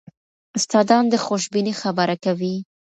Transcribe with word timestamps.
استادان 0.57 1.03
د 1.09 1.15
خوشبینۍ 1.25 1.73
خبره 1.81 2.15
کوي. 2.23 2.55